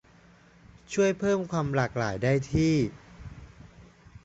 [0.93, 2.75] ช่วยเพิ่มความหลากหลายได้ที่